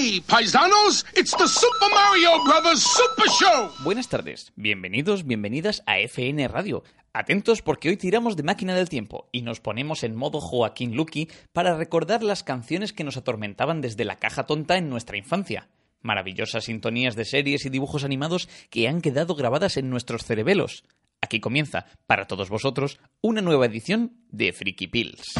Hey, 0.00 0.22
paisanos, 0.24 1.04
it's 1.16 1.36
the 1.36 1.48
Super 1.48 1.88
Mario 1.92 2.44
Brothers 2.44 2.84
Super 2.84 3.28
Show. 3.28 3.72
Buenas 3.82 4.08
tardes, 4.08 4.52
bienvenidos, 4.54 5.26
bienvenidas 5.26 5.82
a 5.86 5.98
FN 5.98 6.46
Radio. 6.46 6.84
Atentos 7.12 7.62
porque 7.62 7.88
hoy 7.88 7.96
tiramos 7.96 8.36
de 8.36 8.44
máquina 8.44 8.76
del 8.76 8.88
tiempo 8.88 9.28
y 9.32 9.42
nos 9.42 9.58
ponemos 9.58 10.04
en 10.04 10.14
modo 10.14 10.40
Joaquín 10.40 10.94
Lucky 10.94 11.28
para 11.52 11.76
recordar 11.76 12.22
las 12.22 12.44
canciones 12.44 12.92
que 12.92 13.02
nos 13.02 13.16
atormentaban 13.16 13.80
desde 13.80 14.04
la 14.04 14.14
caja 14.14 14.46
tonta 14.46 14.76
en 14.76 14.88
nuestra 14.88 15.16
infancia. 15.16 15.68
Maravillosas 16.00 16.66
sintonías 16.66 17.16
de 17.16 17.24
series 17.24 17.66
y 17.66 17.68
dibujos 17.68 18.04
animados 18.04 18.48
que 18.70 18.86
han 18.86 19.00
quedado 19.00 19.34
grabadas 19.34 19.78
en 19.78 19.90
nuestros 19.90 20.22
cerebelos. 20.22 20.84
Aquí 21.20 21.40
comienza, 21.40 21.86
para 22.06 22.28
todos 22.28 22.50
vosotros, 22.50 23.00
una 23.20 23.40
nueva 23.40 23.66
edición 23.66 24.12
de 24.30 24.52
Freaky 24.52 24.86
Pills. 24.86 25.34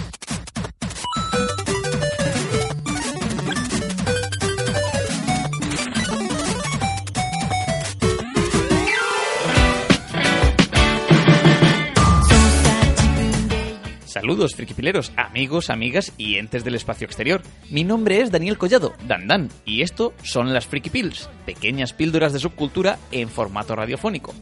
Saludos, 14.20 14.56
frikipileros, 14.56 15.12
amigos, 15.16 15.70
amigas 15.70 16.12
y 16.18 16.38
entes 16.38 16.64
del 16.64 16.74
espacio 16.74 17.04
exterior. 17.04 17.40
Mi 17.70 17.84
nombre 17.84 18.20
es 18.20 18.32
Daniel 18.32 18.58
Collado, 18.58 18.92
Dan 19.06 19.48
y 19.64 19.82
esto 19.82 20.12
son 20.24 20.52
las 20.52 20.66
Freaky 20.66 20.90
Pills, 20.90 21.30
pequeñas 21.46 21.92
píldoras 21.92 22.32
de 22.32 22.40
subcultura 22.40 22.98
en 23.12 23.28
formato 23.28 23.76
radiofónico. 23.76 24.34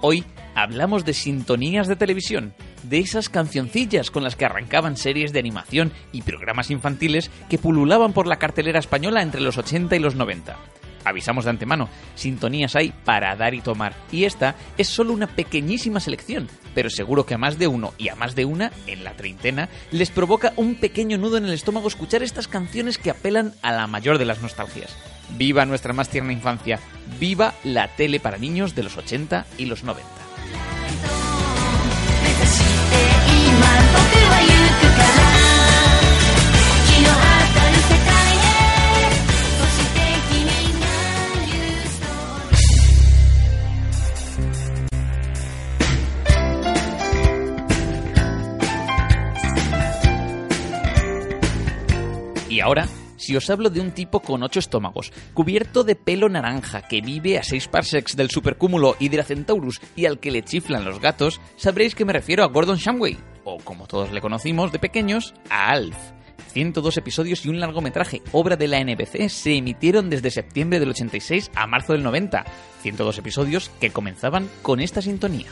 Hoy 0.00 0.24
hablamos 0.56 1.04
de 1.04 1.14
sintonías 1.14 1.86
de 1.86 1.94
televisión, 1.94 2.52
de 2.82 2.98
esas 2.98 3.28
cancioncillas 3.28 4.10
con 4.10 4.24
las 4.24 4.34
que 4.34 4.44
arrancaban 4.44 4.96
series 4.96 5.32
de 5.32 5.38
animación 5.38 5.92
y 6.10 6.22
programas 6.22 6.72
infantiles 6.72 7.30
que 7.48 7.58
pululaban 7.58 8.12
por 8.12 8.26
la 8.26 8.40
cartelera 8.40 8.80
española 8.80 9.22
entre 9.22 9.40
los 9.40 9.56
80 9.56 9.94
y 9.94 10.00
los 10.00 10.16
90 10.16 10.58
avisamos 11.04 11.44
de 11.44 11.50
antemano, 11.50 11.88
sintonías 12.14 12.76
hay 12.76 12.92
para 13.04 13.34
dar 13.36 13.54
y 13.54 13.60
tomar. 13.60 13.94
Y 14.10 14.24
esta 14.24 14.54
es 14.78 14.88
solo 14.88 15.12
una 15.12 15.26
pequeñísima 15.26 16.00
selección, 16.00 16.48
pero 16.74 16.90
seguro 16.90 17.26
que 17.26 17.34
a 17.34 17.38
más 17.38 17.58
de 17.58 17.66
uno 17.66 17.92
y 17.98 18.08
a 18.08 18.16
más 18.16 18.34
de 18.34 18.44
una, 18.44 18.72
en 18.86 19.04
la 19.04 19.14
treintena, 19.14 19.68
les 19.90 20.10
provoca 20.10 20.52
un 20.56 20.74
pequeño 20.74 21.18
nudo 21.18 21.36
en 21.36 21.44
el 21.44 21.52
estómago 21.52 21.88
escuchar 21.88 22.22
estas 22.22 22.48
canciones 22.48 22.98
que 22.98 23.10
apelan 23.10 23.54
a 23.62 23.72
la 23.72 23.86
mayor 23.86 24.18
de 24.18 24.24
las 24.24 24.42
nostalgias. 24.42 24.96
Viva 25.36 25.64
nuestra 25.64 25.92
más 25.92 26.08
tierna 26.08 26.32
infancia, 26.32 26.78
viva 27.18 27.54
la 27.64 27.88
tele 27.88 28.20
para 28.20 28.38
niños 28.38 28.74
de 28.74 28.82
los 28.82 28.96
80 28.96 29.46
y 29.58 29.66
los 29.66 29.84
90. 29.84 30.08
Y 52.52 52.60
ahora, 52.60 52.86
si 53.16 53.34
os 53.34 53.48
hablo 53.48 53.70
de 53.70 53.80
un 53.80 53.92
tipo 53.92 54.20
con 54.20 54.42
ocho 54.42 54.58
estómagos, 54.58 55.10
cubierto 55.32 55.84
de 55.84 55.96
pelo 55.96 56.28
naranja, 56.28 56.82
que 56.82 57.00
vive 57.00 57.38
a 57.38 57.42
seis 57.42 57.66
parsecs 57.66 58.14
del 58.14 58.28
supercúmulo 58.28 58.94
Hydra 59.00 59.24
Centaurus 59.24 59.80
y 59.96 60.04
al 60.04 60.20
que 60.20 60.30
le 60.30 60.42
chiflan 60.42 60.84
los 60.84 61.00
gatos, 61.00 61.40
sabréis 61.56 61.94
que 61.94 62.04
me 62.04 62.12
refiero 62.12 62.44
a 62.44 62.48
Gordon 62.48 62.76
Shamway, 62.76 63.16
o 63.44 63.56
como 63.56 63.86
todos 63.86 64.12
le 64.12 64.20
conocimos 64.20 64.70
de 64.70 64.78
pequeños, 64.78 65.32
a 65.48 65.70
Alf. 65.70 65.96
102 66.52 66.94
episodios 66.98 67.46
y 67.46 67.48
un 67.48 67.58
largometraje, 67.58 68.20
obra 68.32 68.56
de 68.56 68.68
la 68.68 68.84
NBC, 68.84 69.30
se 69.30 69.56
emitieron 69.56 70.10
desde 70.10 70.30
septiembre 70.30 70.78
del 70.78 70.90
86 70.90 71.52
a 71.54 71.66
marzo 71.66 71.94
del 71.94 72.02
90. 72.02 72.44
102 72.82 73.16
episodios 73.16 73.70
que 73.80 73.88
comenzaban 73.88 74.46
con 74.60 74.80
esta 74.80 75.00
sintonía. 75.00 75.46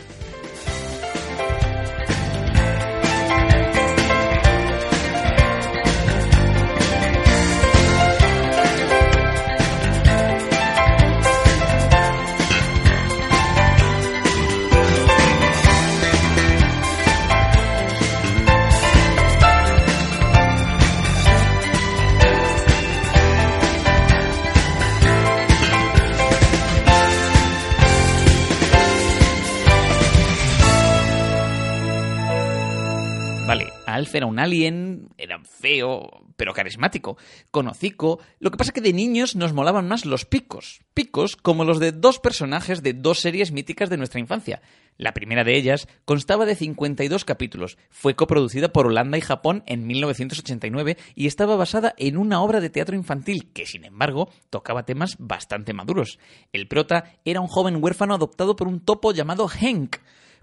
Alf 33.87 34.15
era 34.15 34.27
un 34.27 34.39
alien, 34.39 35.09
era 35.19 35.41
feo, 35.43 36.09
pero 36.37 36.55
carismático, 36.55 37.17
conocico. 37.51 38.21
Lo 38.39 38.53
que 38.53 38.57
pasa 38.57 38.73
que 38.73 38.81
de 38.81 38.93
niños 38.93 39.35
nos 39.35 39.53
molaban 39.53 39.89
más 39.89 40.07
los 40.07 40.25
picos. 40.25 40.81
Picos 40.95 41.35
como 41.35 41.65
los 41.65 41.81
de 41.81 41.91
dos 41.91 42.21
personajes 42.21 42.83
de 42.83 42.93
dos 42.93 43.19
series 43.19 43.51
míticas 43.51 43.91
de 43.91 43.97
nuestra 43.97 44.21
infancia. 44.21 44.63
La 44.97 45.15
primera 45.15 45.43
de 45.43 45.57
ellas 45.57 45.89
constaba 46.05 46.45
de 46.45 46.55
52 46.55 47.25
capítulos, 47.25 47.77
fue 47.89 48.15
coproducida 48.15 48.73
por 48.73 48.87
Holanda 48.87 49.19
y 49.19 49.23
Japón 49.23 49.65
en 49.67 49.87
1989 49.87 50.97
y 51.17 51.27
estaba 51.27 51.57
basada 51.57 51.95
en 51.97 52.19
una 52.19 52.43
obra 52.43 52.61
de 52.61 52.71
teatro 52.71 52.95
infantil 52.95 53.51
que, 53.53 53.67
sin 53.67 53.85
embargo, 53.85 54.31
tocaba 54.51 54.85
temas 54.85 55.17
bastante 55.19 55.73
maduros. 55.73 56.19
El 56.53 56.69
prota 56.69 57.17
era 57.25 57.41
un 57.41 57.49
joven 57.49 57.83
huérfano 57.83 58.15
adoptado 58.15 58.55
por 58.55 58.69
un 58.69 58.79
topo 58.79 59.13
llamado 59.13 59.49
Henk, 59.49 59.97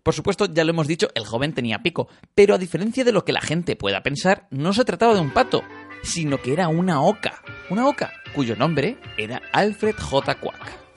por 0.03 0.13
supuesto, 0.13 0.45
ya 0.45 0.63
lo 0.63 0.71
hemos 0.71 0.87
dicho, 0.87 1.07
el 1.15 1.25
joven 1.25 1.53
tenía 1.53 1.79
pico, 1.79 2.07
pero 2.33 2.55
a 2.55 2.57
diferencia 2.57 3.03
de 3.03 3.11
lo 3.11 3.25
que 3.25 3.33
la 3.33 3.41
gente 3.41 3.75
pueda 3.75 4.03
pensar, 4.03 4.47
no 4.51 4.73
se 4.73 4.85
trataba 4.85 5.13
de 5.13 5.21
un 5.21 5.31
pato, 5.31 5.63
sino 6.03 6.41
que 6.41 6.53
era 6.53 6.67
una 6.67 7.01
oca. 7.01 7.41
Una 7.69 7.87
oca 7.87 8.11
cuyo 8.33 8.55
nombre 8.55 8.97
era 9.17 9.41
Alfred 9.51 9.95
J. 9.99 10.35
Quack. 10.35 10.87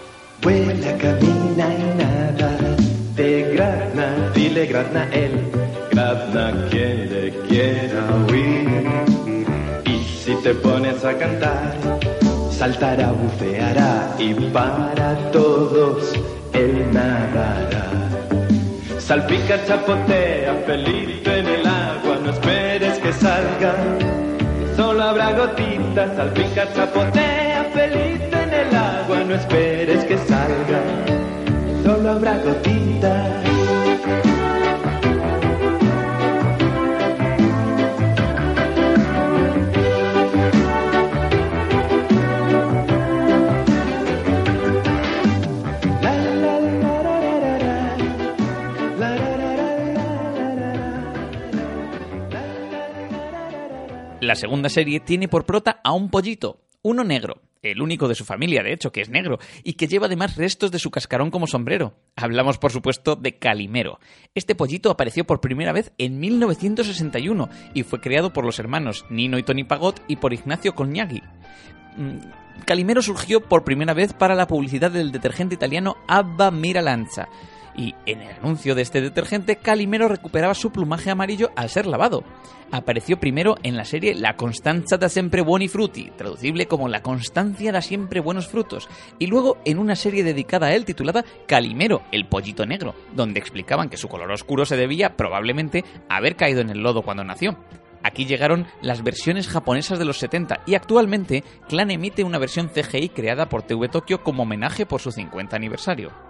Vuela, 0.43 0.97
camina 0.97 1.75
y 1.75 1.99
nada, 1.99 2.77
de 3.15 3.53
grazna, 3.53 4.31
dile 4.35 4.67
grazna 4.67 5.09
él, 5.13 5.33
grazna 5.91 6.69
quien 6.71 7.13
le 7.13 7.31
quiera 7.49 8.17
oír. 8.27 8.87
Y 9.85 10.05
si 10.05 10.35
te 10.37 10.55
pones 10.55 11.05
a 11.05 11.19
cantar, 11.19 11.77
saltará, 12.51 13.13
buceará 13.13 14.15
y 14.19 14.33
para 14.35 15.31
todos 15.31 16.13
él 16.55 16.91
nadará. 16.93 18.10
Salpica, 19.11 19.59
chapotea, 19.67 20.65
pelito 20.65 21.33
en 21.33 21.45
el 21.45 21.67
agua, 21.67 22.17
no 22.23 22.31
esperes 22.31 22.97
que 23.01 23.13
salga. 23.13 23.75
Solo 24.77 25.03
habrá 25.03 25.33
gotitas, 25.33 26.15
salpica, 26.15 26.73
chapotea, 26.73 27.69
pelito 27.75 28.37
en 28.37 28.55
el 28.55 28.73
agua, 28.73 29.25
no 29.27 29.35
esperes 29.35 30.05
que 30.05 30.17
salga. 30.17 30.81
Solo 31.83 32.09
habrá 32.09 32.39
gotitas. 32.39 33.60
La 54.31 54.37
segunda 54.37 54.69
serie 54.69 55.01
tiene 55.01 55.27
por 55.27 55.45
prota 55.45 55.81
a 55.83 55.91
un 55.91 56.09
pollito, 56.09 56.61
uno 56.83 57.03
negro. 57.03 57.43
el 57.63 57.83
único 57.83 58.07
de 58.07 58.15
su 58.15 58.25
familia, 58.25 58.63
de 58.63 58.73
hecho, 58.73 58.93
que 58.93 59.01
es 59.01 59.09
negro, 59.09 59.41
y 59.65 59.73
que 59.73 59.89
lleva 59.89 60.07
además 60.07 60.37
restos 60.37 60.71
de 60.71 60.79
su 60.79 60.93
cascarón 60.93 61.33
como 61.33 61.49
sombrero. 61.49 61.95
Hablamos, 62.15 62.57
por 62.57 62.71
supuesto, 62.71 63.17
de 63.17 63.41
Calimero. 63.41 63.99
Este 64.37 64.55
pollito 64.55 64.89
apareció 64.89 65.25
por 65.25 65.41
primera 65.41 65.73
vez 65.73 65.93
en 65.99 66.21
1961 66.21 67.49
y 67.75 67.83
fue 67.83 68.01
creado 68.01 68.33
por 68.33 68.45
los 68.45 68.61
hermanos 68.61 69.05
Nino 69.11 69.37
y 69.37 69.43
Tony 69.43 69.65
Pagot 69.65 70.01
y 70.07 70.15
por 70.15 70.33
Ignacio 70.33 70.77
Cognaghi. 70.77 71.25
Mm, 71.97 72.19
Calimero 72.67 73.03
surgió 73.03 73.41
por 73.41 73.65
primera 73.65 73.95
vez 73.95 74.13
para 74.13 74.37
la 74.37 74.47
publicidad 74.47 74.93
del 74.93 75.11
detergente 75.11 75.57
italiano 75.57 75.97
Abba 76.07 76.53
Miralanza 76.53 77.29
y 77.77 77.95
en 78.07 78.23
el 78.23 78.37
anuncio 78.37 78.75
de 78.75 78.83
este 78.83 79.01
detergente 79.01 79.57
Calimero 79.57 80.09
recuperaba 80.09 80.55
su 80.55 80.71
plumaje 80.71 81.11
amarillo 81.11 81.51
al 81.57 81.69
ser 81.69 81.87
lavado. 81.87 82.25
Apareció 82.73 83.19
primero 83.19 83.57
en 83.65 83.77
la 83.77 83.85
serie 83.85 84.15
La 84.15 84.37
Constanza 84.37 84.97
da 84.97 85.09
sempre 85.09 85.43
buoni 85.43 85.67
frutti, 85.67 86.13
traducible 86.17 86.67
como 86.67 86.89
La 86.89 87.03
constancia 87.03 87.73
da 87.73 87.83
siempre 87.83 88.21
buenos 88.21 88.47
frutos, 88.47 88.89
y 89.19 89.27
luego 89.27 89.59
en 89.65 89.79
una 89.79 89.97
serie 89.97 90.23
dedicada 90.23 90.69
a 90.69 90.75
él 90.75 90.85
titulada 90.85 91.25
Calimero, 91.47 92.03
el 92.13 92.29
pollito 92.29 92.67
negro, 92.67 92.95
donde 93.13 93.41
explicaban 93.41 93.89
que 93.89 93.97
su 93.97 94.09
color 94.09 94.31
oscuro 94.31 94.65
se 94.65 94.77
debía 94.77 95.17
probablemente 95.17 95.85
a 96.09 96.17
haber 96.19 96.37
caído 96.37 96.61
en 96.61 96.71
el 96.71 96.79
lodo 96.83 97.03
cuando 97.03 97.25
nació. 97.25 97.59
Aquí 98.03 98.25
llegaron 98.25 98.67
las 98.83 99.03
versiones 99.03 99.49
japonesas 99.49 99.99
de 99.99 100.05
los 100.05 100.19
70 100.19 100.63
y 100.67 100.75
actualmente 100.75 101.45
Clan 101.69 101.91
emite 101.91 102.25
una 102.25 102.39
versión 102.39 102.69
CGI 102.69 103.11
creada 103.11 103.49
por 103.49 103.63
TV 103.63 103.89
Tokyo 103.89 104.23
como 104.23 104.45
homenaje 104.45 104.87
por 104.87 105.01
su 105.01 105.11
50 105.11 105.57
aniversario. 105.57 106.30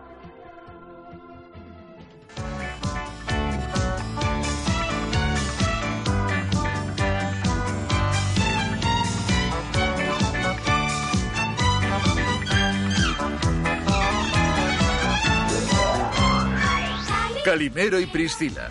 Calimero 17.50 17.99
y 17.99 18.06
Priscila. 18.06 18.69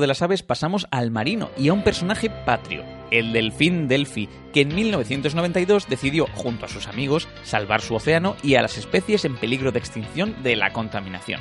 De 0.00 0.06
las 0.06 0.22
aves 0.22 0.42
pasamos 0.42 0.86
al 0.90 1.10
marino 1.10 1.50
y 1.56 1.68
a 1.68 1.72
un 1.72 1.82
personaje 1.82 2.30
patrio, 2.30 2.84
el 3.10 3.32
delfín 3.32 3.88
Delphi, 3.88 4.28
que 4.52 4.62
en 4.62 4.74
1992 4.74 5.88
decidió, 5.88 6.26
junto 6.34 6.66
a 6.66 6.68
sus 6.68 6.86
amigos, 6.86 7.28
salvar 7.42 7.80
su 7.80 7.94
océano 7.94 8.36
y 8.42 8.54
a 8.54 8.62
las 8.62 8.78
especies 8.78 9.24
en 9.24 9.36
peligro 9.36 9.72
de 9.72 9.78
extinción 9.78 10.42
de 10.42 10.56
la 10.56 10.72
contaminación. 10.72 11.40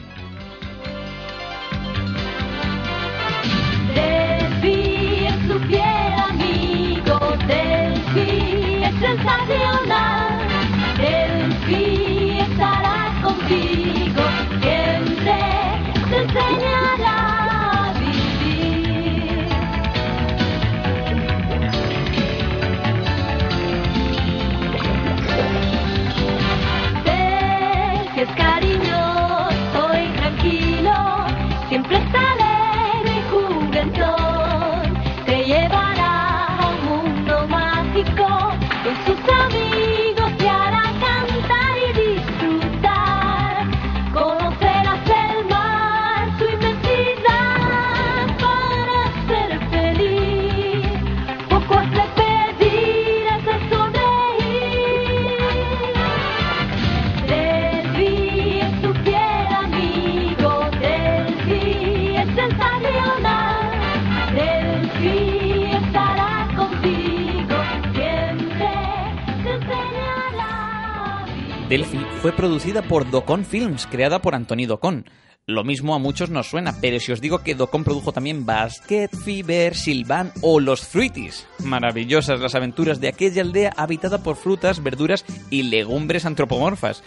Producida 72.55 72.83
por 72.83 73.11
Docon 73.11 73.43
Films, 73.43 73.85
creada 73.85 74.21
por 74.21 74.33
Anthony 74.33 74.65
Docon. 74.65 75.03
Lo 75.45 75.65
mismo 75.65 75.93
a 75.93 75.99
muchos 75.99 76.29
nos 76.29 76.47
suena, 76.47 76.73
pero 76.79 77.01
si 77.01 77.11
os 77.11 77.19
digo 77.19 77.39
que 77.39 77.53
Docon 77.53 77.83
produjo 77.83 78.13
también 78.13 78.45
Basket, 78.45 79.09
Fever, 79.09 79.75
Silvan 79.75 80.31
o 80.39 80.61
Los 80.61 80.87
Fruities. 80.87 81.45
Maravillosas 81.65 82.39
las 82.39 82.55
aventuras 82.55 83.01
de 83.01 83.09
aquella 83.09 83.41
aldea 83.41 83.73
habitada 83.75 84.23
por 84.23 84.37
frutas, 84.37 84.81
verduras 84.81 85.25
y 85.49 85.63
legumbres 85.63 86.25
antropomorfas. 86.25 87.03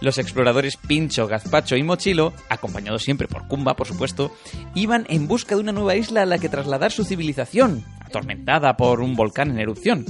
Los 0.00 0.18
exploradores 0.18 0.76
Pincho, 0.76 1.26
Gazpacho 1.26 1.74
y 1.74 1.82
Mochilo, 1.82 2.32
acompañados 2.48 3.02
siempre 3.02 3.26
por 3.26 3.48
Kumba, 3.48 3.74
por 3.74 3.88
supuesto, 3.88 4.32
iban 4.76 5.04
en 5.08 5.26
busca 5.26 5.56
de 5.56 5.62
una 5.62 5.72
nueva 5.72 5.96
isla 5.96 6.22
a 6.22 6.26
la 6.26 6.38
que 6.38 6.48
trasladar 6.48 6.92
su 6.92 7.02
civilización, 7.02 7.84
atormentada 8.00 8.76
por 8.76 9.00
un 9.00 9.16
volcán 9.16 9.50
en 9.50 9.58
erupción. 9.58 10.06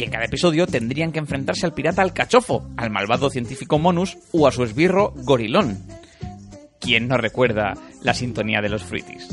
Y 0.00 0.02
en 0.02 0.10
cada 0.10 0.24
episodio 0.24 0.66
tendrían 0.66 1.12
que 1.12 1.18
enfrentarse 1.18 1.66
al 1.66 1.74
pirata 1.74 2.00
Alcachofo, 2.00 2.66
al 2.78 2.88
malvado 2.88 3.28
científico 3.28 3.78
Monus 3.78 4.16
o 4.32 4.48
a 4.48 4.50
su 4.50 4.64
esbirro 4.64 5.12
Gorilón. 5.14 5.76
¿Quién 6.80 7.06
no 7.06 7.18
recuerda 7.18 7.74
la 8.00 8.14
sintonía 8.14 8.62
de 8.62 8.70
los 8.70 8.82
frutis 8.82 9.28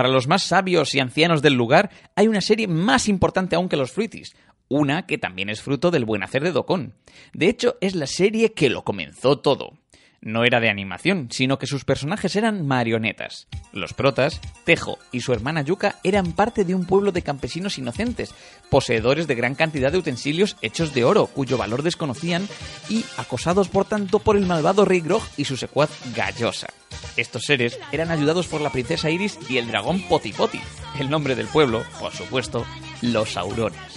para 0.00 0.08
los 0.08 0.28
más 0.28 0.44
sabios 0.44 0.94
y 0.94 0.98
ancianos 0.98 1.42
del 1.42 1.52
lugar, 1.52 1.90
hay 2.16 2.26
una 2.26 2.40
serie 2.40 2.66
más 2.66 3.06
importante 3.06 3.54
aún 3.54 3.68
que 3.68 3.76
los 3.76 3.92
Fruities. 3.92 4.34
Una 4.66 5.04
que 5.06 5.18
también 5.18 5.50
es 5.50 5.60
fruto 5.60 5.90
del 5.90 6.06
buen 6.06 6.22
hacer 6.22 6.42
de 6.42 6.52
Docon. 6.52 6.94
De 7.34 7.50
hecho, 7.50 7.76
es 7.82 7.94
la 7.94 8.06
serie 8.06 8.54
que 8.54 8.70
lo 8.70 8.82
comenzó 8.82 9.40
todo. 9.40 9.74
No 10.22 10.44
era 10.44 10.60
de 10.60 10.68
animación, 10.68 11.28
sino 11.30 11.58
que 11.58 11.66
sus 11.66 11.84
personajes 11.84 12.36
eran 12.36 12.66
marionetas. 12.66 13.48
Los 13.72 13.94
protas, 13.94 14.40
Tejo 14.64 14.98
y 15.12 15.20
su 15.20 15.32
hermana 15.32 15.62
Yuka, 15.62 15.96
eran 16.04 16.32
parte 16.32 16.64
de 16.64 16.74
un 16.74 16.84
pueblo 16.84 17.10
de 17.10 17.22
campesinos 17.22 17.78
inocentes, 17.78 18.34
poseedores 18.68 19.26
de 19.26 19.34
gran 19.34 19.54
cantidad 19.54 19.90
de 19.90 19.98
utensilios 19.98 20.58
hechos 20.60 20.92
de 20.92 21.04
oro, 21.04 21.26
cuyo 21.26 21.56
valor 21.56 21.82
desconocían, 21.82 22.46
y 22.90 23.04
acosados 23.16 23.68
por 23.68 23.86
tanto 23.86 24.18
por 24.18 24.36
el 24.36 24.44
malvado 24.44 24.84
rey 24.84 25.00
Grog 25.00 25.22
y 25.38 25.46
su 25.46 25.56
secuaz 25.56 25.90
Gallosa. 26.14 26.68
Estos 27.16 27.44
seres 27.44 27.78
eran 27.90 28.10
ayudados 28.10 28.46
por 28.46 28.60
la 28.60 28.70
princesa 28.70 29.10
Iris 29.10 29.38
y 29.48 29.56
el 29.56 29.68
dragón 29.68 30.02
Poti 30.02 30.32
Poti. 30.32 30.60
El 30.98 31.08
nombre 31.08 31.34
del 31.34 31.46
pueblo, 31.46 31.82
por 31.98 32.12
supuesto, 32.12 32.66
los 33.00 33.36
Aurones. 33.36 33.89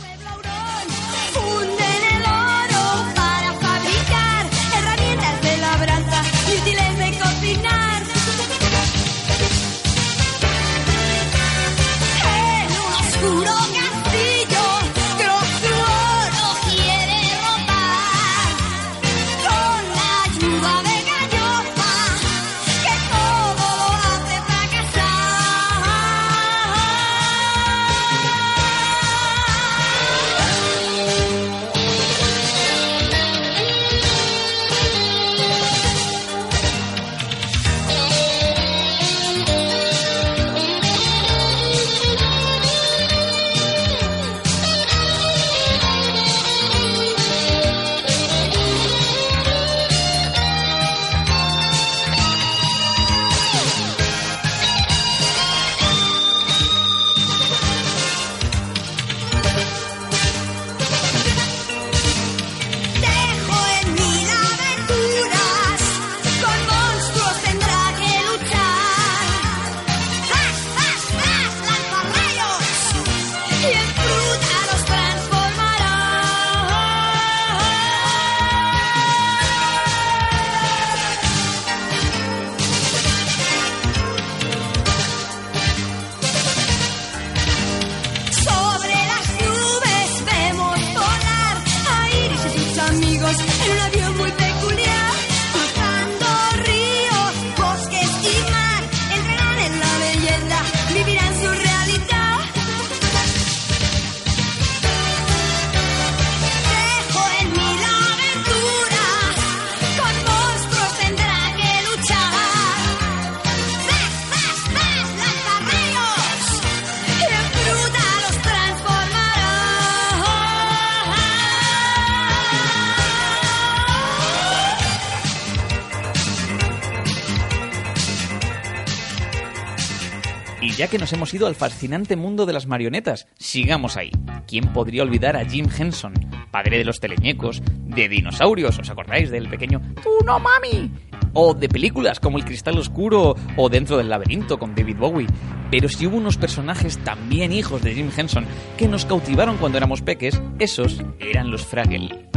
Ya 130.78 130.88
que 130.88 130.98
nos 130.98 131.14
hemos 131.14 131.34
ido 131.34 131.48
al 131.48 131.56
fascinante 131.56 132.16
mundo 132.16 132.46
de 132.46 132.54
las 132.54 132.66
marionetas, 132.66 133.28
sigamos 133.38 133.98
ahí. 133.98 134.12
¿Quién 134.48 134.74
podría 134.74 135.04
olvidar 135.04 135.38
a 135.38 135.46
Jim 135.46 135.68
Henson, 135.76 136.14
padre 136.52 136.78
de 136.78 136.86
los 136.86 137.00
teleñecos, 137.00 137.62
de 137.86 138.10
dinosaurios, 138.10 138.80
¿os 138.80 138.90
acordáis 138.90 139.30
del 139.30 139.50
pequeño 139.50 139.82
¡Tú 140.02 140.10
no 140.26 140.40
mami? 140.40 140.92
O 141.34 141.54
de 141.54 141.70
películas 141.70 142.20
como 142.20 142.38
El 142.38 142.46
Cristal 142.46 142.78
Oscuro 142.78 143.36
o 143.58 143.70
Dentro 143.70 143.98
del 143.98 144.10
Laberinto 144.10 144.58
con 144.60 144.76
David 144.76 144.98
Bowie. 144.98 145.28
Pero 145.72 145.90
si 145.90 146.06
hubo 146.06 146.18
unos 146.18 146.38
personajes 146.38 146.98
también 147.00 147.52
hijos 147.52 147.82
de 147.82 147.94
Jim 147.94 148.10
Henson 148.16 148.46
que 148.78 148.88
nos 148.88 149.06
cautivaron 149.06 149.58
cuando 149.58 149.78
éramos 149.78 150.02
peques, 150.02 150.42
esos 150.60 151.02
eran 151.20 151.50
los 151.50 151.66
Fraggle. 151.66 152.33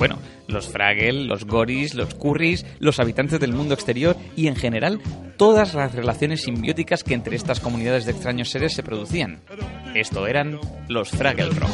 Bueno, 0.00 0.18
los 0.48 0.66
Fraggle, 0.66 1.24
los 1.26 1.44
Goris, 1.44 1.94
los 1.94 2.14
Currys, 2.14 2.64
los 2.78 2.98
habitantes 3.00 3.38
del 3.38 3.52
mundo 3.52 3.74
exterior 3.74 4.16
y 4.34 4.46
en 4.46 4.56
general 4.56 4.98
todas 5.36 5.74
las 5.74 5.94
relaciones 5.94 6.40
simbióticas 6.40 7.04
que 7.04 7.12
entre 7.12 7.36
estas 7.36 7.60
comunidades 7.60 8.06
de 8.06 8.12
extraños 8.12 8.48
seres 8.48 8.72
se 8.72 8.82
producían. 8.82 9.42
Esto 9.94 10.26
eran 10.26 10.58
los 10.88 11.10
Fraggle 11.10 11.50
Rock. 11.50 11.70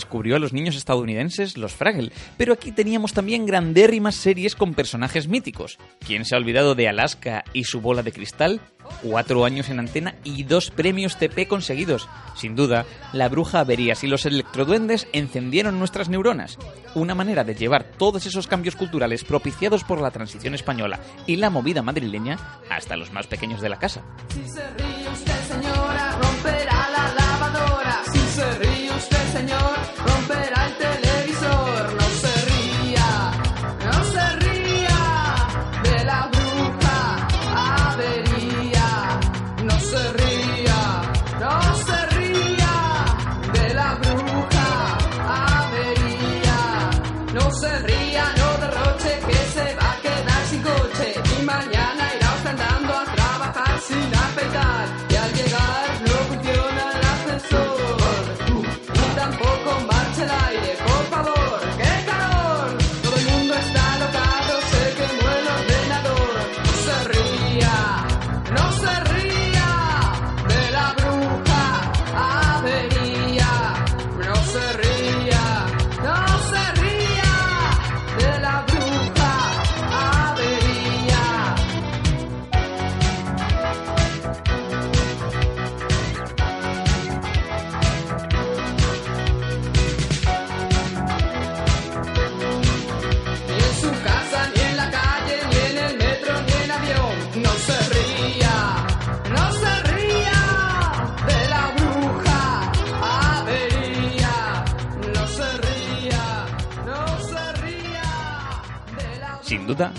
Descubrió 0.00 0.36
a 0.36 0.38
los 0.38 0.54
niños 0.54 0.76
estadounidenses 0.76 1.58
los 1.58 1.74
Fraggle, 1.74 2.10
pero 2.38 2.54
aquí 2.54 2.72
teníamos 2.72 3.12
también 3.12 3.44
grandérrimas 3.44 4.14
series 4.14 4.56
con 4.56 4.72
personajes 4.72 5.28
míticos. 5.28 5.78
¿Quién 6.06 6.24
se 6.24 6.34
ha 6.34 6.38
olvidado 6.38 6.74
de 6.74 6.88
Alaska 6.88 7.44
y 7.52 7.64
su 7.64 7.82
bola 7.82 8.02
de 8.02 8.12
cristal? 8.12 8.62
Cuatro 9.02 9.44
años 9.44 9.68
en 9.68 9.78
antena 9.78 10.14
y 10.24 10.44
dos 10.44 10.70
premios 10.70 11.18
TP 11.18 11.46
conseguidos. 11.46 12.08
Sin 12.34 12.56
duda, 12.56 12.86
la 13.12 13.28
bruja 13.28 13.60
Averías 13.60 14.02
y 14.02 14.06
los 14.06 14.24
electroduendes 14.24 15.06
encendieron 15.12 15.78
nuestras 15.78 16.08
neuronas. 16.08 16.56
Una 16.94 17.14
manera 17.14 17.44
de 17.44 17.54
llevar 17.54 17.84
todos 17.84 18.24
esos 18.24 18.46
cambios 18.46 18.76
culturales 18.76 19.22
propiciados 19.22 19.84
por 19.84 20.00
la 20.00 20.10
transición 20.10 20.54
española 20.54 20.98
y 21.26 21.36
la 21.36 21.50
movida 21.50 21.82
madrileña 21.82 22.38
hasta 22.70 22.96
los 22.96 23.12
más 23.12 23.26
pequeños 23.26 23.60
de 23.60 23.68
la 23.68 23.78
casa. 23.78 24.02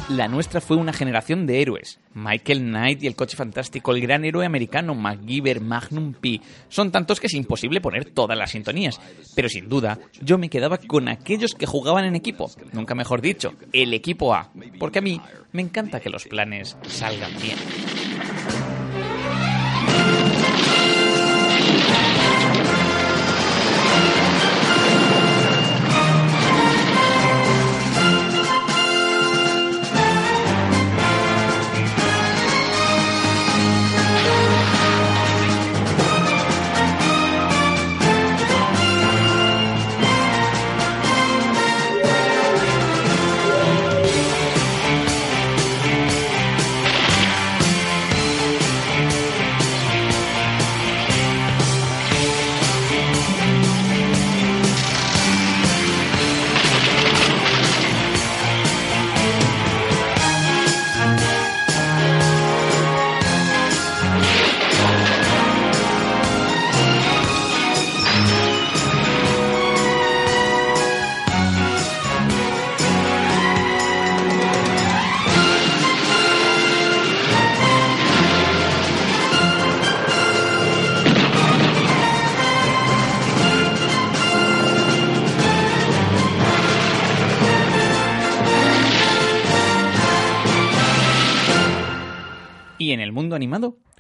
La 0.10 0.28
nuestra 0.28 0.62
fue 0.62 0.78
una 0.78 0.94
generación 0.94 1.46
de 1.48 1.62
héroes. 1.62 2.00
Michael 2.14 2.60
Knight 2.60 3.04
y 3.04 3.08
el 3.08 3.16
coche 3.16 3.38
fantástico, 3.38 3.92
el 3.92 4.02
gran 4.02 4.26
héroe 4.26 4.46
americano 4.46 4.96
MacGyver, 4.96 5.62
Magnum 5.62 6.14
P. 6.14 6.42
Son 6.70 6.92
tantos 6.92 7.20
que 7.20 7.28
es 7.28 7.34
imposible 7.34 7.82
poner 7.82 8.06
todas 8.06 8.38
las 8.38 8.52
sintonías. 8.52 9.00
Pero 9.36 9.50
sin 9.50 9.70
duda, 9.70 9.98
yo 10.22 10.38
me 10.38 10.50
quedaba 10.50 10.78
con 10.78 11.08
aquellos 11.08 11.56
que 11.56 11.66
jugaban 11.66 12.06
en 12.06 12.16
equipo. 12.16 12.52
Nunca 12.74 12.96
mejor 12.96 13.22
dicho, 13.22 13.54
el 13.74 13.94
equipo 13.94 14.34
A. 14.34 14.52
Porque 14.78 15.00
a 15.00 15.02
mí 15.02 15.20
me 15.52 15.62
encanta 15.62 16.00
que 16.00 16.10
los 16.10 16.26
planes 16.26 16.78
salgan 16.88 17.32
bien. 17.42 17.58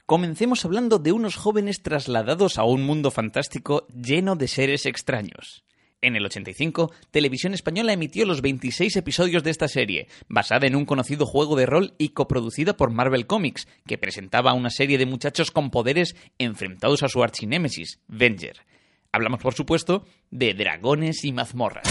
Comencemos 0.05 0.65
hablando 0.65 0.99
de 0.99 1.11
unos 1.11 1.35
jóvenes 1.35 1.81
trasladados 1.81 2.57
a 2.57 2.63
un 2.63 2.83
mundo 2.83 3.11
fantástico 3.11 3.87
lleno 3.87 4.35
de 4.35 4.47
seres 4.47 4.85
extraños. 4.85 5.63
En 6.01 6.15
el 6.15 6.25
85, 6.25 6.91
Televisión 7.11 7.53
Española 7.53 7.93
emitió 7.93 8.25
los 8.25 8.41
26 8.41 8.95
episodios 8.97 9.43
de 9.43 9.51
esta 9.51 9.67
serie, 9.67 10.07
basada 10.27 10.67
en 10.67 10.75
un 10.75 10.85
conocido 10.85 11.25
juego 11.25 11.55
de 11.55 11.65
rol 11.65 11.93
y 11.97 12.09
coproducida 12.09 12.75
por 12.75 12.91
Marvel 12.91 13.27
Comics, 13.27 13.67
que 13.85 13.97
presentaba 13.97 14.51
a 14.51 14.55
una 14.55 14.69
serie 14.69 14.97
de 14.97 15.05
muchachos 15.05 15.51
con 15.51 15.69
poderes 15.69 16.15
enfrentados 16.39 17.03
a 17.03 17.07
su 17.07 17.23
archinémesis, 17.23 17.99
Venger. 18.07 18.57
Hablamos, 19.11 19.41
por 19.41 19.53
supuesto, 19.53 20.05
de 20.29 20.53
dragones 20.53 21.23
y 21.23 21.33
mazmorras. 21.33 21.87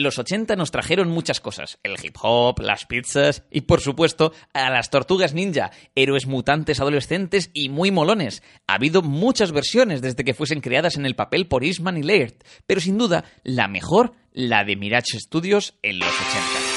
Los 0.00 0.18
80 0.18 0.56
nos 0.56 0.70
trajeron 0.70 1.08
muchas 1.08 1.40
cosas. 1.40 1.78
El 1.82 1.96
hip 2.02 2.16
hop, 2.22 2.60
las 2.60 2.86
pizzas 2.86 3.44
y, 3.50 3.62
por 3.62 3.80
supuesto, 3.80 4.32
a 4.52 4.70
las 4.70 4.90
tortugas 4.90 5.34
ninja, 5.34 5.70
héroes 5.94 6.26
mutantes 6.26 6.80
adolescentes 6.80 7.50
y 7.54 7.68
muy 7.68 7.90
molones. 7.90 8.42
Ha 8.66 8.74
habido 8.74 9.02
muchas 9.02 9.52
versiones 9.52 10.02
desde 10.02 10.24
que 10.24 10.34
fuesen 10.34 10.60
creadas 10.60 10.96
en 10.96 11.06
el 11.06 11.16
papel 11.16 11.46
por 11.46 11.64
Eastman 11.64 11.98
y 11.98 12.02
Laird, 12.02 12.34
pero 12.66 12.80
sin 12.80 12.98
duda, 12.98 13.24
la 13.42 13.68
mejor, 13.68 14.14
la 14.32 14.64
de 14.64 14.76
Mirage 14.76 15.18
Studios 15.18 15.74
en 15.82 15.98
los 15.98 16.08
80. 16.08 16.69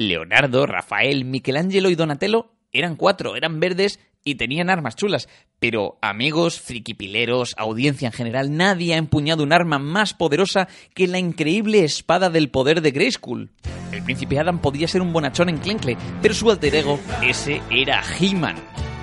Leonardo, 0.00 0.64
Rafael, 0.64 1.26
Michelangelo 1.26 1.90
y 1.90 1.94
Donatello 1.94 2.54
eran 2.72 2.96
cuatro, 2.96 3.36
eran 3.36 3.60
verdes 3.60 4.00
y 4.24 4.36
tenían 4.36 4.70
armas 4.70 4.96
chulas. 4.96 5.28
Pero 5.58 5.98
amigos, 6.00 6.58
friquipileros, 6.58 7.54
audiencia 7.58 8.06
en 8.06 8.12
general, 8.12 8.56
nadie 8.56 8.94
ha 8.94 8.96
empuñado 8.96 9.42
un 9.42 9.52
arma 9.52 9.78
más 9.78 10.14
poderosa 10.14 10.68
que 10.94 11.06
la 11.06 11.18
increíble 11.18 11.84
espada 11.84 12.30
del 12.30 12.48
poder 12.48 12.80
de 12.80 12.92
Grayskull. 12.92 13.50
El 13.92 14.02
príncipe 14.02 14.38
Adam 14.38 14.60
podía 14.60 14.88
ser 14.88 15.02
un 15.02 15.12
bonachón 15.12 15.50
en 15.50 15.58
Clenkle, 15.58 15.98
pero 16.22 16.32
su 16.32 16.50
alter 16.50 16.76
ego, 16.76 16.98
ese 17.22 17.60
era 17.70 18.02
He-Man. 18.18 18.56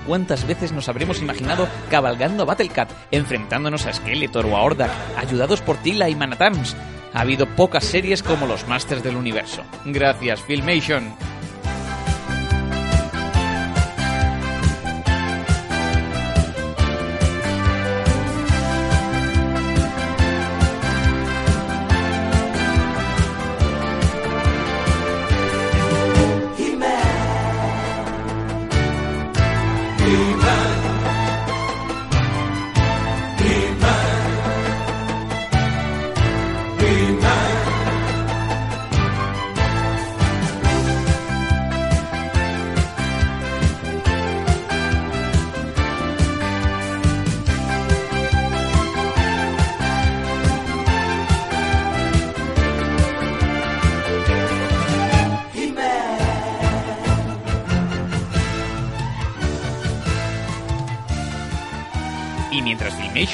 ¿Cuántas 0.07 0.47
veces 0.47 0.71
nos 0.71 0.89
habremos 0.89 1.21
imaginado 1.21 1.67
cabalgando 1.91 2.41
a 2.41 2.45
Battlecat, 2.47 2.91
enfrentándonos 3.11 3.85
a 3.85 3.93
Skeletor 3.93 4.47
o 4.47 4.57
a 4.57 4.63
Hordak, 4.63 4.91
ayudados 5.15 5.61
por 5.61 5.77
Tila 5.77 6.09
y 6.09 6.15
Manatams? 6.15 6.75
Ha 7.13 7.21
habido 7.21 7.47
pocas 7.47 7.83
series 7.85 8.21
como 8.23 8.47
los 8.47 8.67
Masters 8.67 9.03
del 9.03 9.15
Universo. 9.15 9.63
Gracias, 9.85 10.41
Filmation. 10.41 11.13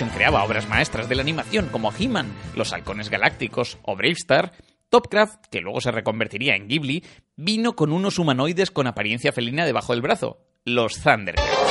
Creaba 0.10 0.44
obras 0.44 0.68
maestras 0.68 1.10
de 1.10 1.16
la 1.16 1.22
animación 1.22 1.68
como 1.68 1.92
He-Man, 1.98 2.32
Los 2.56 2.74
Halcones 2.74 3.10
Galácticos 3.10 3.78
o 3.84 3.96
Bravestar, 3.96 4.54
Topcraft, 4.90 5.46
que 5.50 5.62
luego 5.62 5.82
se 5.82 5.92
reconvertiría 5.92 6.56
en 6.56 6.68
Ghibli, 6.68 7.04
vino 7.36 7.76
con 7.76 7.92
unos 7.92 8.20
humanoides 8.20 8.72
con 8.72 8.88
apariencia 8.88 9.32
felina 9.32 9.66
debajo 9.66 9.94
del 9.94 10.02
brazo, 10.02 10.38
los 10.66 11.02
Thundercats. 11.02 11.63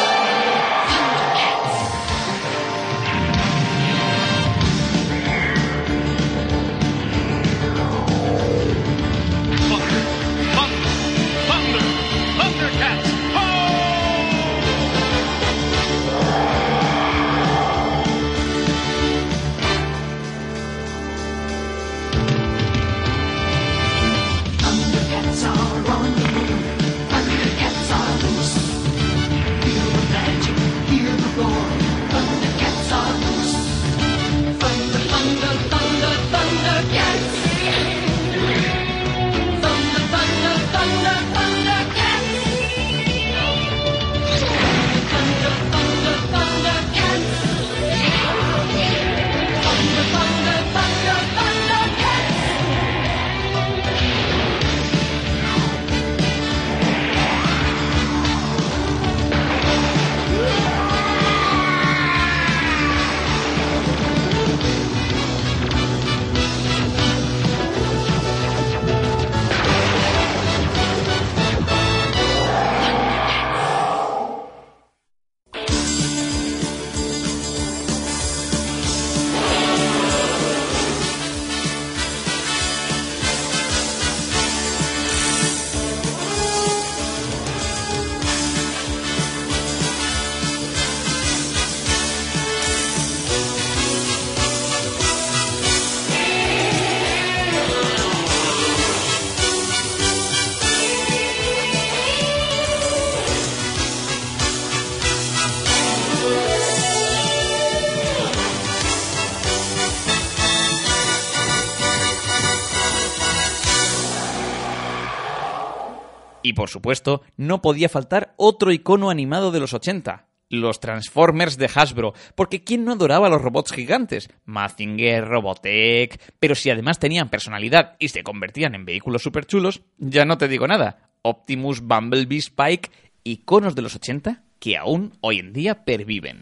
Supuesto, 116.72 117.22
no 117.36 117.62
podía 117.62 117.88
faltar 117.88 118.34
otro 118.36 118.72
icono 118.72 119.10
animado 119.10 119.52
de 119.52 119.60
los 119.60 119.74
80, 119.74 120.26
los 120.48 120.80
Transformers 120.80 121.56
de 121.56 121.70
Hasbro, 121.74 122.14
porque 122.34 122.64
¿quién 122.64 122.84
no 122.84 122.92
adoraba 122.92 123.26
a 123.26 123.30
los 123.30 123.40
robots 123.40 123.72
gigantes? 123.72 124.28
Mazinger, 124.44 125.24
Robotech, 125.24 126.20
pero 126.38 126.54
si 126.54 126.70
además 126.70 126.98
tenían 126.98 127.30
personalidad 127.30 127.96
y 127.98 128.08
se 128.08 128.22
convertían 128.22 128.74
en 128.74 128.84
vehículos 128.84 129.22
super 129.22 129.46
chulos, 129.46 129.82
ya 129.98 130.24
no 130.24 130.38
te 130.38 130.48
digo 130.48 130.66
nada. 130.66 131.10
Optimus, 131.22 131.80
Bumblebee, 131.80 132.38
Spike, 132.38 132.90
iconos 133.24 133.74
de 133.74 133.82
los 133.82 133.94
80 133.94 134.42
que 134.58 134.76
aún 134.76 135.16
hoy 135.20 135.38
en 135.38 135.52
día 135.52 135.84
perviven. 135.84 136.40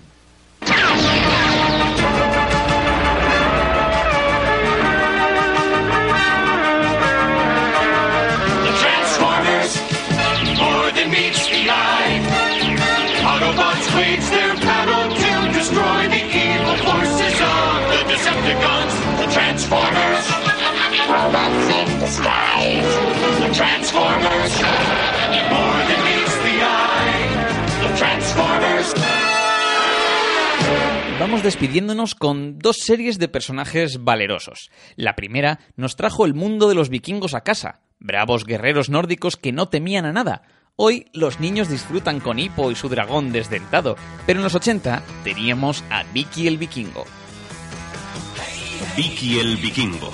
Autobots 13.50 13.96
wage 13.96 14.30
their 14.30 14.54
battle 14.54 15.10
to 15.10 15.58
destroy 15.58 16.06
the 16.06 16.22
evil 16.22 16.76
forces 16.86 17.36
of 17.42 17.82
the 17.90 18.02
Decepticons. 18.06 18.94
The 19.18 19.26
Transformers, 19.34 20.24
robots 21.10 21.66
in 21.74 21.98
disguise. 21.98 22.90
The 23.42 23.50
Transformers, 23.52 24.52
more 25.50 25.80
than 25.88 26.00
meets 26.06 26.36
the 26.46 26.56
eye. 26.62 27.26
The 27.82 27.98
Transformers. 27.98 28.94
Vamos 31.18 31.42
despidiéndonos 31.42 32.14
con 32.14 32.60
dos 32.60 32.76
series 32.78 33.18
de 33.18 33.26
personajes 33.26 34.04
valerosos. 34.04 34.70
La 34.94 35.16
primera 35.16 35.58
nos 35.74 35.96
trajo 35.96 36.24
el 36.24 36.34
mundo 36.34 36.68
de 36.68 36.76
los 36.76 36.88
vikingos 36.88 37.34
a 37.34 37.40
casa, 37.40 37.80
bravos 37.98 38.44
guerreros 38.44 38.90
nórdicos 38.90 39.36
que 39.36 39.50
no 39.50 39.68
temían 39.68 40.06
a 40.06 40.12
nada. 40.12 40.42
Hoy 40.83 41.09
los 41.12 41.40
niños 41.40 41.69
disfrutan 41.69 42.21
con 42.21 42.38
Hippo 42.38 42.71
y 42.71 42.75
su 42.75 42.88
dragón 42.88 43.33
desdentado, 43.33 43.97
pero 44.25 44.38
en 44.38 44.45
los 44.45 44.55
80 44.55 45.03
teníamos 45.23 45.85
a 45.90 46.05
Vicky 46.05 46.49
el 46.49 46.57
vikingo. 46.57 47.05
Vicky 48.97 49.40
el 49.40 49.59
vikingo. 49.59 50.11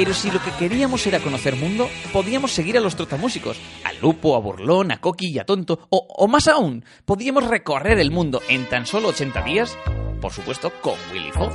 Pero 0.00 0.14
si 0.14 0.30
lo 0.30 0.42
que 0.42 0.50
queríamos 0.52 1.06
era 1.06 1.20
conocer 1.20 1.56
mundo, 1.56 1.86
podíamos 2.10 2.52
seguir 2.52 2.78
a 2.78 2.80
los 2.80 2.96
trotamúsicos, 2.96 3.60
a 3.84 3.92
Lupo, 3.92 4.34
a 4.34 4.38
Burlón, 4.38 4.92
a 4.92 4.98
Coqui 4.98 5.26
y 5.26 5.38
a 5.38 5.44
Tonto, 5.44 5.88
o, 5.90 6.06
o 6.16 6.26
más 6.26 6.48
aún, 6.48 6.86
podíamos 7.04 7.46
recorrer 7.46 7.98
el 7.98 8.10
mundo 8.10 8.40
en 8.48 8.66
tan 8.66 8.86
solo 8.86 9.08
80 9.08 9.42
días, 9.42 9.76
por 10.22 10.32
supuesto 10.32 10.72
con 10.80 10.94
Willy 11.12 11.30
Fogg. 11.32 11.52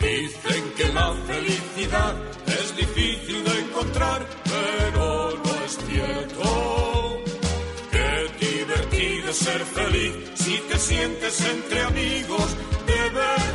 Dicen 0.00 0.64
que 0.76 0.92
la 0.92 1.14
felicidad 1.24 2.16
es 2.48 2.76
difícil 2.76 3.44
de 3.44 3.60
encontrar, 3.60 4.26
pero 4.42 5.34
no 5.36 5.64
es 5.64 5.78
cierto. 5.86 7.22
Qué 7.92 8.44
divertido 8.44 9.32
ser 9.32 9.60
feliz 9.60 10.14
si 10.34 10.58
te 10.68 10.78
sientes 10.78 11.40
entre 11.48 11.80
amigos 11.82 12.56
de. 12.88 13.47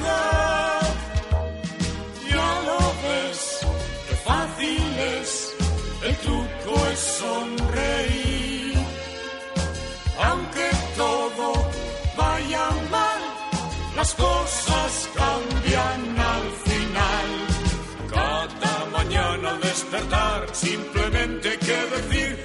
Simplemente 21.93 22.17
hay 22.17 22.42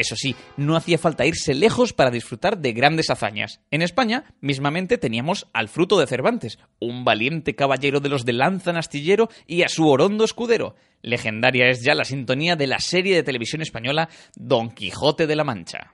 Eso 0.00 0.16
sí, 0.16 0.34
no 0.56 0.76
hacía 0.76 0.96
falta 0.96 1.26
irse 1.26 1.52
lejos 1.52 1.92
para 1.92 2.10
disfrutar 2.10 2.56
de 2.56 2.72
grandes 2.72 3.10
hazañas. 3.10 3.60
En 3.70 3.82
España, 3.82 4.24
mismamente, 4.40 4.96
teníamos 4.96 5.46
al 5.52 5.68
fruto 5.68 6.00
de 6.00 6.06
Cervantes, 6.06 6.58
un 6.78 7.04
valiente 7.04 7.54
caballero 7.54 8.00
de 8.00 8.08
los 8.08 8.24
de 8.24 8.32
lanza 8.32 8.70
astillero 8.70 9.28
y 9.46 9.62
a 9.62 9.68
su 9.68 9.86
orondo 9.86 10.24
escudero. 10.24 10.74
Legendaria 11.02 11.68
es 11.68 11.82
ya 11.82 11.94
la 11.94 12.04
sintonía 12.04 12.56
de 12.56 12.66
la 12.66 12.78
serie 12.78 13.14
de 13.14 13.22
televisión 13.22 13.60
española 13.60 14.08
Don 14.36 14.70
Quijote 14.70 15.26
de 15.26 15.36
la 15.36 15.44
Mancha. 15.44 15.92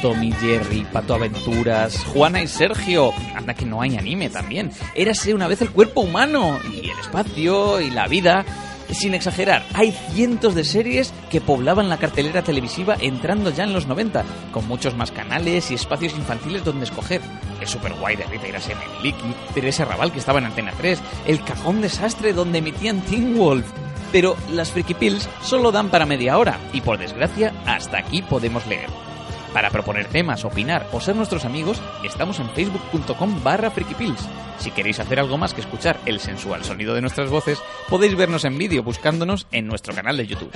Tommy 0.00 0.32
Jerry, 0.32 0.86
Pato 0.92 1.14
Aventuras, 1.14 2.04
Juana 2.04 2.42
y 2.42 2.48
Sergio. 2.48 3.12
Anda 3.34 3.54
que 3.54 3.66
no 3.66 3.82
hay 3.82 3.96
anime 3.96 4.30
también. 4.30 4.70
Érase 4.94 5.34
una 5.34 5.48
vez 5.48 5.60
el 5.62 5.70
cuerpo 5.70 6.00
humano 6.00 6.58
y 6.72 6.90
el 6.90 6.98
espacio 6.98 7.80
y 7.80 7.90
la 7.90 8.08
vida. 8.08 8.44
Sin 8.92 9.14
exagerar, 9.14 9.64
hay 9.74 9.92
cientos 10.12 10.54
de 10.54 10.64
series 10.64 11.12
que 11.30 11.40
poblaban 11.40 11.88
la 11.88 11.98
cartelera 11.98 12.42
televisiva 12.42 12.96
entrando 13.00 13.50
ya 13.50 13.62
en 13.62 13.72
los 13.72 13.86
90, 13.86 14.24
con 14.52 14.66
muchos 14.66 14.96
más 14.96 15.12
canales 15.12 15.70
y 15.70 15.74
espacios 15.74 16.14
infantiles 16.14 16.64
donde 16.64 16.84
escoger. 16.84 17.20
El 17.60 17.68
super 17.68 17.92
guay 17.94 18.16
de 18.16 18.24
Rita 18.24 18.48
Irase 18.48 18.74
Meliki, 18.74 19.34
Teresa 19.54 19.84
Raval 19.84 20.12
que 20.12 20.18
estaba 20.18 20.40
en 20.40 20.46
Antena 20.46 20.72
3, 20.76 21.00
el 21.26 21.42
cajón 21.44 21.82
desastre 21.82 22.32
donde 22.32 22.58
emitían 22.58 23.00
Teen 23.02 23.38
Wolf. 23.38 23.66
Pero 24.10 24.36
las 24.50 24.72
Friki 24.72 24.94
Pills 24.94 25.28
solo 25.40 25.70
dan 25.70 25.88
para 25.88 26.04
media 26.04 26.36
hora 26.36 26.58
y 26.72 26.80
por 26.80 26.98
desgracia 26.98 27.52
hasta 27.66 27.98
aquí 27.98 28.22
podemos 28.22 28.66
leer. 28.66 29.09
Para 29.52 29.70
proponer 29.70 30.06
temas, 30.06 30.44
opinar 30.44 30.86
o 30.92 31.00
ser 31.00 31.16
nuestros 31.16 31.44
amigos, 31.44 31.82
estamos 32.04 32.38
en 32.38 32.48
facebook.com 32.50 33.42
barra 33.42 33.70
frikipills. 33.70 34.28
Si 34.58 34.70
queréis 34.70 35.00
hacer 35.00 35.18
algo 35.18 35.38
más 35.38 35.54
que 35.54 35.62
escuchar 35.62 35.98
el 36.06 36.20
sensual 36.20 36.62
sonido 36.64 36.94
de 36.94 37.00
nuestras 37.00 37.30
voces, 37.30 37.60
podéis 37.88 38.14
vernos 38.14 38.44
en 38.44 38.58
vídeo 38.58 38.82
buscándonos 38.82 39.46
en 39.50 39.66
nuestro 39.66 39.94
canal 39.94 40.16
de 40.18 40.26
YouTube. 40.26 40.52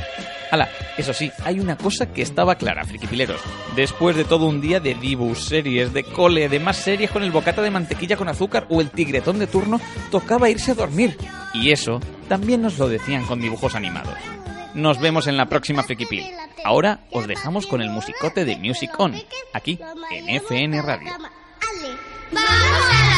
Hala, 0.50 0.68
eso 0.96 1.12
sí, 1.12 1.32
hay 1.44 1.58
una 1.58 1.76
cosa 1.76 2.12
que 2.12 2.22
estaba 2.22 2.54
clara, 2.56 2.84
frikipileros. 2.84 3.40
Después 3.74 4.14
de 4.14 4.24
todo 4.24 4.46
un 4.46 4.60
día 4.60 4.78
de 4.78 4.94
dibus, 4.94 5.44
series, 5.44 5.92
de 5.92 6.04
cole, 6.04 6.48
de 6.48 6.60
más 6.60 6.76
series 6.76 7.10
con 7.10 7.22
el 7.22 7.32
bocata 7.32 7.62
de 7.62 7.70
mantequilla 7.70 8.16
con 8.16 8.28
azúcar 8.28 8.66
o 8.68 8.80
el 8.80 8.90
tigretón 8.90 9.38
de 9.38 9.46
turno, 9.46 9.80
tocaba 10.10 10.50
irse 10.50 10.72
a 10.72 10.74
dormir. 10.74 11.16
Y 11.54 11.72
eso 11.72 11.98
también 12.28 12.62
nos 12.62 12.78
lo 12.78 12.88
decían 12.88 13.24
con 13.24 13.40
dibujos 13.40 13.74
animados. 13.74 14.18
Nos 14.74 15.00
vemos 15.00 15.26
en 15.26 15.36
la 15.36 15.46
próxima 15.46 15.82
Friki 15.82 16.06
Pill. 16.06 16.24
Ahora 16.64 17.00
os 17.10 17.26
dejamos 17.26 17.66
con 17.66 17.80
el 17.80 17.90
musicote 17.90 18.44
de 18.44 18.56
Music 18.56 18.90
On, 18.98 19.14
aquí 19.52 19.78
en 20.10 20.28
FN 20.28 20.82
Radio. 20.82 21.12
Vamos 22.32 23.13